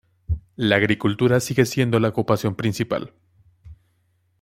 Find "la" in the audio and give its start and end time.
0.55-0.77, 1.99-2.07